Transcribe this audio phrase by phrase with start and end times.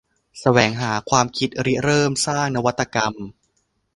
[0.41, 3.13] แสวงหาความคิดริเริ่ม สร้างนวัตกรรม